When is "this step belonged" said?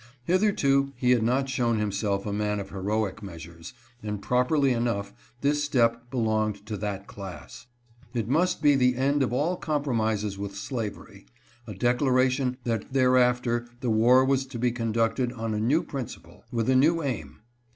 5.41-6.65